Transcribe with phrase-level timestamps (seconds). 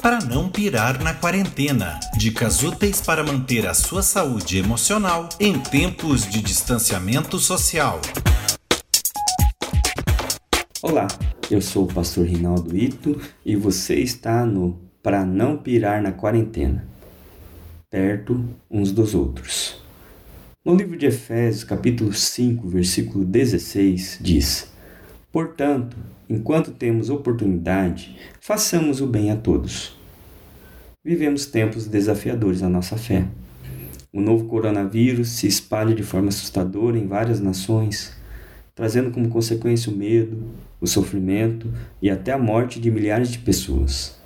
[0.00, 1.98] para não pirar na quarentena.
[2.16, 8.00] Dicas úteis para manter a sua saúde emocional em tempos de distanciamento social.
[10.80, 11.08] Olá,
[11.50, 16.86] eu sou o pastor Rinaldo Ito e você está no Para não pirar na quarentena.
[17.90, 19.82] Perto uns dos outros.
[20.64, 24.70] No livro de Efésios, capítulo 5, versículo 16, diz:
[25.38, 25.96] Portanto,
[26.28, 29.96] enquanto temos oportunidade, façamos o bem a todos.
[31.04, 33.24] Vivemos tempos desafiadores à nossa fé.
[34.12, 38.16] O novo coronavírus se espalha de forma assustadora em várias nações,
[38.74, 40.42] trazendo como consequência o medo,
[40.80, 44.20] o sofrimento e até a morte de milhares de pessoas.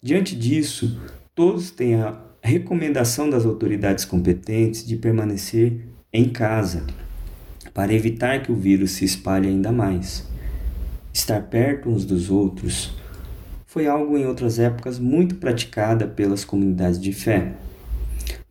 [0.00, 0.96] Diante disso,
[1.34, 6.86] todos têm a recomendação das autoridades competentes de permanecer em casa
[7.74, 10.30] para evitar que o vírus se espalhe ainda mais.
[11.12, 12.92] Estar perto uns dos outros
[13.66, 17.54] foi algo em outras épocas muito praticada pelas comunidades de fé.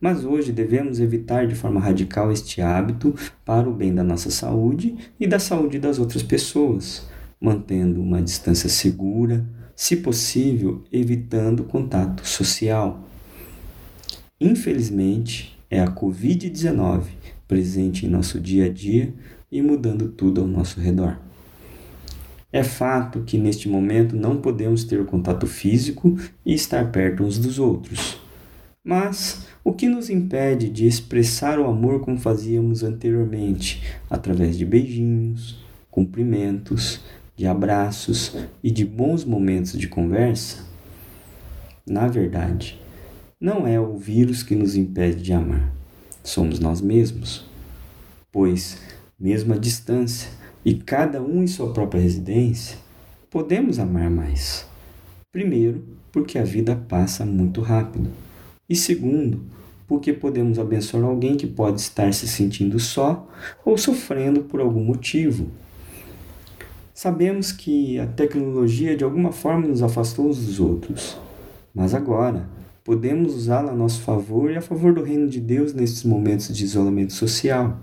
[0.00, 4.96] Mas hoje devemos evitar de forma radical este hábito para o bem da nossa saúde
[5.18, 7.08] e da saúde das outras pessoas,
[7.40, 9.44] mantendo uma distância segura,
[9.76, 13.08] se possível, evitando contato social.
[14.40, 17.04] Infelizmente, é a Covid-19
[17.46, 19.14] presente em nosso dia a dia
[19.50, 21.18] e mudando tudo ao nosso redor.
[22.52, 27.58] É fato que neste momento não podemos ter contato físico e estar perto uns dos
[27.58, 28.20] outros.
[28.84, 35.64] Mas o que nos impede de expressar o amor como fazíamos anteriormente, através de beijinhos,
[35.90, 37.00] cumprimentos,
[37.34, 40.66] de abraços e de bons momentos de conversa?
[41.86, 42.78] Na verdade,
[43.40, 45.72] não é o vírus que nos impede de amar,
[46.22, 47.46] somos nós mesmos.
[48.30, 48.78] Pois,
[49.18, 50.28] mesmo à distância,
[50.64, 52.76] e cada um em sua própria residência,
[53.30, 54.66] podemos amar mais.
[55.32, 55.82] Primeiro,
[56.12, 58.10] porque a vida passa muito rápido.
[58.68, 59.40] E segundo,
[59.88, 63.28] porque podemos abençoar alguém que pode estar se sentindo só
[63.64, 65.48] ou sofrendo por algum motivo.
[66.94, 71.18] Sabemos que a tecnologia de alguma forma nos afastou uns dos outros,
[71.74, 72.48] mas agora
[72.84, 76.64] podemos usá-la a nosso favor e a favor do reino de Deus nesses momentos de
[76.64, 77.78] isolamento social.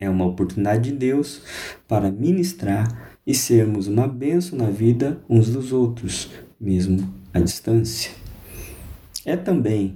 [0.00, 1.42] É uma oportunidade de Deus
[1.86, 8.10] para ministrar e sermos uma bênção na vida uns dos outros, mesmo à distância.
[9.26, 9.94] É também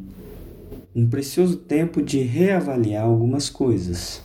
[0.95, 4.23] um precioso tempo de reavaliar algumas coisas.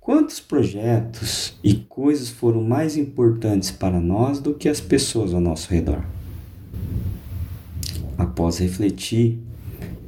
[0.00, 5.70] Quantos projetos e coisas foram mais importantes para nós do que as pessoas ao nosso
[5.70, 6.02] redor?
[8.16, 9.38] Após refletir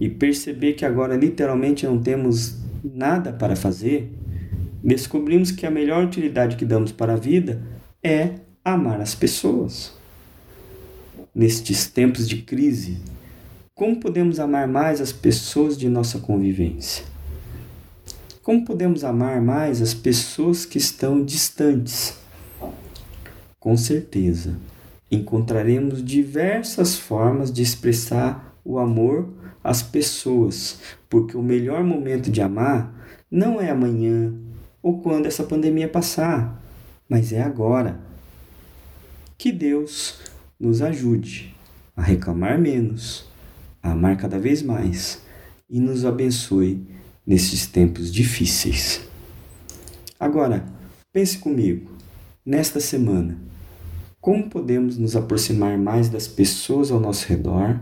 [0.01, 4.11] e perceber que agora literalmente não temos nada para fazer,
[4.83, 7.63] descobrimos que a melhor utilidade que damos para a vida
[8.03, 8.35] é
[8.65, 9.93] amar as pessoas.
[11.35, 12.99] Nestes tempos de crise,
[13.75, 17.05] como podemos amar mais as pessoas de nossa convivência?
[18.43, 22.17] Como podemos amar mais as pessoas que estão distantes?
[23.59, 24.57] Com certeza,
[25.11, 29.29] encontraremos diversas formas de expressar o amor
[29.63, 32.93] às pessoas, porque o melhor momento de amar
[33.31, 34.35] não é amanhã,
[34.83, 36.61] ou quando essa pandemia passar,
[37.09, 38.01] mas é agora.
[39.39, 40.21] Que Deus
[40.59, 41.55] nos ajude
[41.97, 43.27] a reclamar menos,
[43.83, 45.23] a amar cada vez mais
[45.69, 46.87] e nos abençoe
[47.27, 49.01] nesses tempos difíceis.
[50.19, 50.65] Agora,
[51.13, 51.91] pense comigo,
[52.45, 53.39] nesta semana,
[54.21, 57.81] como podemos nos aproximar mais das pessoas ao nosso redor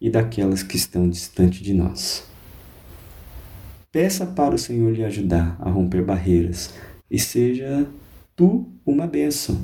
[0.00, 2.24] e daquelas que estão distante de nós?
[3.94, 6.74] Peça para o Senhor lhe ajudar a romper barreiras
[7.08, 7.86] e seja
[8.34, 9.56] tu uma bênção.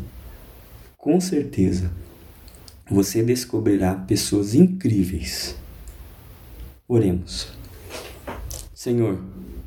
[0.96, 1.90] Com certeza,
[2.88, 5.56] você descobrirá pessoas incríveis.
[6.86, 7.48] Oremos.
[8.72, 9.20] Senhor,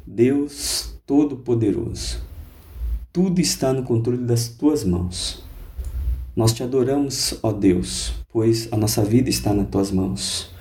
[0.07, 2.23] Deus Todo-Poderoso,
[3.11, 5.43] tudo está no controle das tuas mãos.
[6.33, 10.55] Nós te adoramos, ó Deus, pois a nossa vida está nas tuas mãos.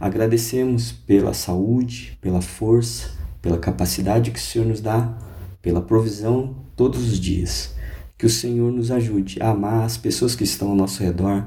[0.00, 5.14] Agradecemos pela saúde, pela força, pela capacidade que o Senhor nos dá,
[5.60, 7.74] pela provisão todos os dias.
[8.16, 11.44] Que o Senhor nos ajude a amar as pessoas que estão ao nosso redor,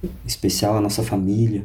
[0.00, 1.64] em especial a nossa família,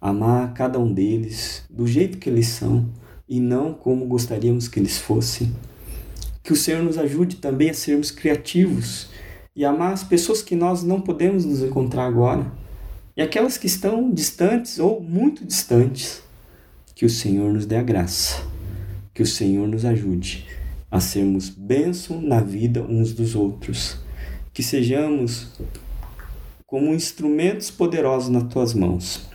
[0.00, 2.88] amar cada um deles do jeito que eles são
[3.28, 5.54] e não como gostaríamos que eles fossem.
[6.42, 9.10] Que o Senhor nos ajude também a sermos criativos
[9.54, 12.50] e amar as pessoas que nós não podemos nos encontrar agora
[13.16, 16.20] e aquelas que estão distantes ou muito distantes.
[16.96, 18.55] Que o Senhor nos dê a graça
[19.16, 20.44] que o Senhor nos ajude
[20.90, 23.96] a sermos bênção na vida uns dos outros.
[24.52, 25.46] Que sejamos
[26.66, 29.26] como instrumentos poderosos nas tuas mãos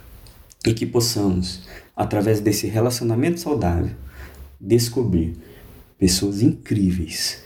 [0.64, 3.96] e que possamos, através desse relacionamento saudável,
[4.60, 5.36] descobrir
[5.98, 7.44] pessoas incríveis.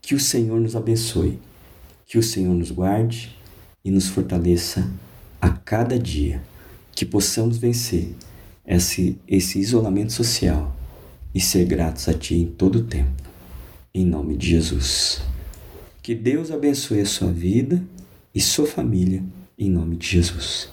[0.00, 1.40] Que o Senhor nos abençoe,
[2.06, 3.36] que o Senhor nos guarde
[3.84, 4.88] e nos fortaleça
[5.40, 6.44] a cada dia,
[6.92, 8.14] que possamos vencer
[8.64, 10.76] esse, esse isolamento social
[11.34, 13.22] e ser gratos a Ti em todo o tempo.
[13.94, 15.22] Em nome de Jesus.
[16.02, 17.82] Que Deus abençoe a sua vida
[18.34, 19.22] e sua família,
[19.58, 20.72] em nome de Jesus